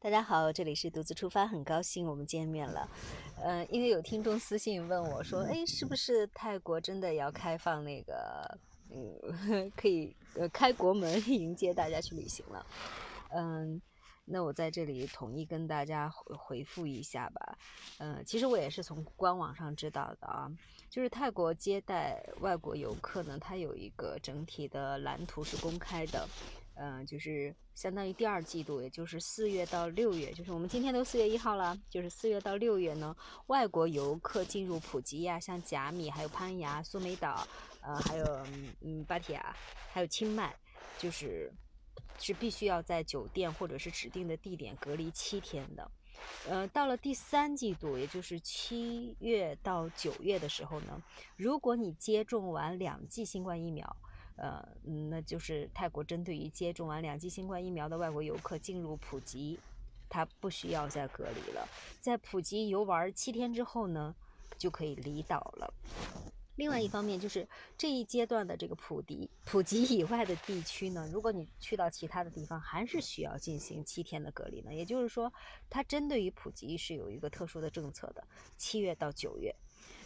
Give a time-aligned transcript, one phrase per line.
[0.00, 2.88] 大家好，这里是独自出发，很高兴我们见面了。
[3.42, 8.58] 呃，因为有听众私信问我说，哎，是不是泰国真的要开放那个，
[8.90, 12.64] 嗯， 可以呃开国门 迎接大家去旅行了？
[13.30, 13.82] 嗯，
[14.24, 17.58] 那我在这里统一跟大家回回复一下吧。
[17.98, 20.48] 嗯，其实我也是从官网上知道的啊，
[20.88, 26.28] 就是泰国接待外国游客呢，它有一个整体的蓝图是公开的。
[26.80, 37.44] 嗯，就是相当于第二季度，也就是四月到六月，就是我们今天都四月一号了，就是四月到六月呢，外国游客进入普吉呀，像甲米、还有攀牙、苏梅岛，
[37.80, 38.24] 呃，还有
[38.80, 39.56] 嗯芭提雅，
[39.90, 40.54] 还有清迈，
[41.00, 41.52] 就是
[42.20, 45.90] 是必须要在酒店或者是指定的地点隔离七天的。
[46.48, 51.02] 呃，到了第三季度，也就是七月到九月的时候呢，
[51.34, 53.96] 如果你接种完两剂新冠疫苗。
[54.38, 54.66] 呃，
[55.10, 59.58] 那就是泰国针对于接种完两剂新冠疫苗的外国游客进入普吉，
[60.08, 61.68] 他不需要再隔离了。
[62.00, 64.14] 在普吉游玩七天之后呢，
[64.56, 65.74] 就可以离岛了。
[66.54, 74.74] 另外一方面，就是这一阶段的这个普迪普吉以外的地区呢，如果你去到其他的地方，还是需要进行七天的隔离呢。
[74.74, 75.32] 也就是说，
[75.70, 79.54] 它针对于普吉是有一个特殊的政策的，七月到九月。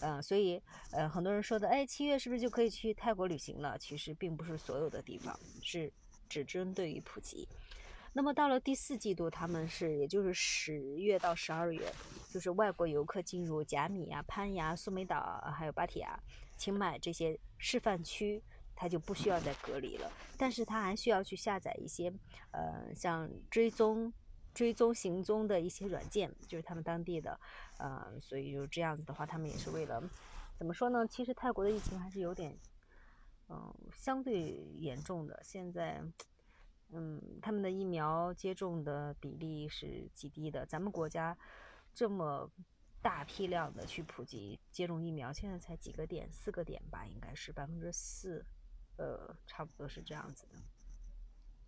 [0.00, 3.76] 呃，所以，呃，很多人说的，哎，七月是不是就可以去泰国旅行了？
[3.78, 5.92] 其实并不是所有的地方，是
[6.28, 7.48] 只针对于普吉。
[8.12, 11.92] 那么到了第四季度，他们是也就是十月到十二月，
[12.32, 16.18] 就是外国游客进入甲米啊、攀牙、苏梅岛还有芭提雅、
[16.56, 18.42] 清迈这些示范区，
[18.74, 22.12] 他就不需要再隔离了，但是他还需要去下载一些，
[22.52, 24.12] 呃，像追踪。
[24.54, 27.38] 追踪行踪的一些软件，就是他们当地的，
[27.76, 30.02] 呃，所以就这样子的话，他们也是为了，
[30.56, 31.06] 怎么说呢？
[31.06, 32.58] 其实泰国的疫情还是有点，
[33.48, 35.38] 嗯，相对严重的。
[35.44, 36.02] 现在，
[36.90, 40.64] 嗯，他们的疫苗接种的比例是极低的。
[40.64, 41.36] 咱们国家
[41.92, 42.50] 这么
[43.02, 48.44] 大批量的去普及接种疫苗，现在才几个点，四个点吧，应该是百分之四，
[48.96, 50.58] 呃，差不多是这样子的。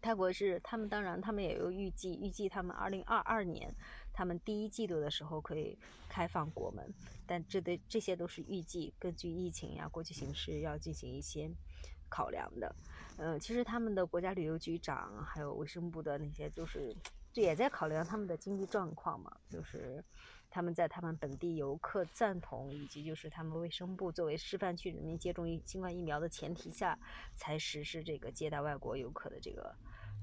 [0.00, 3.74] 泰国是他们，当然他们也有预计，预计他们二零二二年，
[4.12, 5.76] 他们第一季度的时候可以
[6.08, 6.88] 开放国门，
[7.26, 11.50] 但这对这些都是预计，根据疫情呀、国际形势要进行一些
[12.08, 12.74] 考量的。
[13.16, 16.94] 呃，其实他们的国家旅游局长还有卫生部的那些，就是
[17.32, 20.02] 这也在考量他们的经济状况嘛，就是
[20.48, 26.96] 他们在他们本地游客赞同，以及就是他们卫生部作为示范区人民接种疫新冠疫苗的前提下，
[27.34, 29.74] 才实施这个接待外国游客的这个。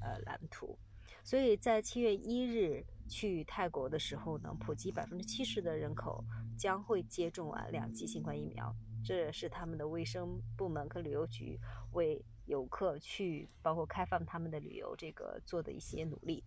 [0.01, 0.77] 呃，蓝图，
[1.23, 6.23] 所以在七月一日去泰国的时候呢，普及百分之七十的人口
[6.57, 11.59] 将会接种完两剂新冠疫苗，这是他们的卫生部门跟旅游局
[11.93, 16.43] 为游客去，包括开放他们的旅游这个做的一些努力。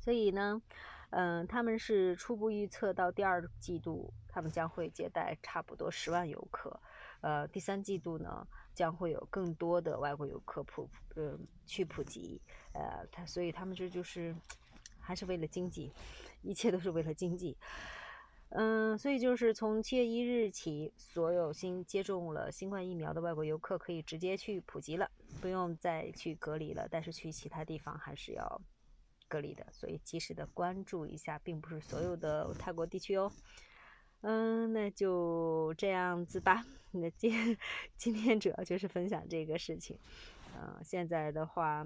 [0.00, 0.60] 所以呢，
[1.10, 6.80] 嗯，他们是初步预测到第二季度，他们将会接待差不多十万游客，
[7.22, 8.46] 呃，第三季度呢。
[8.74, 12.40] 将会有更多的外国游客普呃去普及，
[12.72, 14.34] 呃，他所以他们这就是
[14.98, 15.92] 还是为了经济，
[16.40, 17.54] 一切都是为了经济，
[18.48, 25.10] 嗯，所以就是从七月一日起，所有新接种了新冠疫苗的外国游客可以直接去普及了，
[25.42, 26.88] 不用再去隔离了。
[26.90, 28.58] 但是去其他地方还是要
[29.28, 33.30] 隔离的，所以及时的关注一下，并不是所有的泰国地区哦。
[34.22, 36.64] 嗯，那就这样子吧。
[36.92, 37.56] 那今
[37.96, 39.98] 今天主要就是分享这个事情。
[40.54, 41.84] 嗯，现在的话，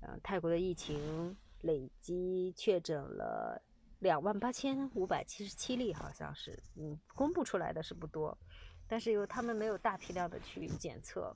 [0.00, 3.60] 嗯，泰国的疫情累计确诊了
[4.00, 6.58] 两万八千五百七十七例，好像是。
[6.76, 8.36] 嗯，公布出来的是不多，
[8.86, 11.34] 但是有他们没有大批量的去检测。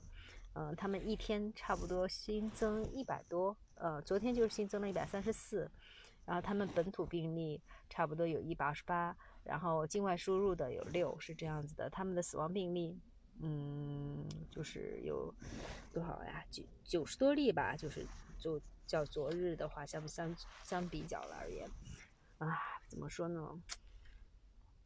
[0.53, 3.55] 嗯，他们一天差不多新增一百多。
[3.75, 5.69] 呃，昨天就是新增了一百三十四。
[6.25, 9.15] 然后他们本土病例差不多有一百二十八。
[9.43, 11.87] 然后境外输入的有六，是这样子的。
[11.87, 12.99] 他们的死亡病例，
[13.41, 15.31] 嗯，就是有
[15.93, 16.43] 多少呀？
[16.49, 17.75] 九九十多例吧。
[17.75, 18.03] 就是
[18.39, 21.69] 就较昨日的话，相相相比较了而言，
[22.39, 22.57] 啊，
[22.87, 23.61] 怎么说呢？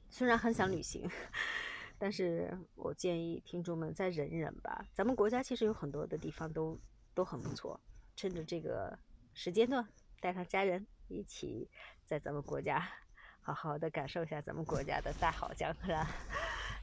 [0.09, 1.09] 虽然很想旅行，
[1.97, 4.85] 但是我建议听众们再忍忍吧。
[4.93, 6.77] 咱们国家其实有很多的地方都
[7.13, 7.79] 都很不错，
[8.17, 8.99] 趁着这个
[9.33, 9.87] 时间段，
[10.19, 11.67] 带上家人一起
[12.05, 12.87] 在咱们国家。
[13.41, 16.05] 好好的感受一下咱们国家的大好江山，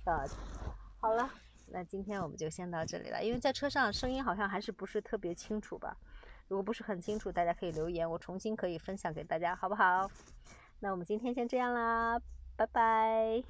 [0.05, 0.27] 呃，
[0.99, 1.31] 好了，
[1.67, 3.23] 那今天我们就先到这里了。
[3.23, 5.97] 因为在车上声音好像还是不是特别清楚吧？
[6.49, 10.11] 如果不是很清楚，大家可以留言，我重新可以分享给大家，好不好？
[10.81, 12.21] 那我们今天先这样啦，
[12.57, 13.45] 拜拜。